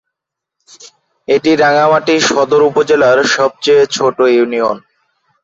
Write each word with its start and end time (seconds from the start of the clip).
এটি 1.27 1.51
রাঙ্গামাটি 1.55 2.15
সদর 2.29 2.61
উপজেলার 2.69 3.17
সবচেয়ে 3.35 3.83
ছোট 3.95 4.17
ইউনিয়ন। 4.35 4.77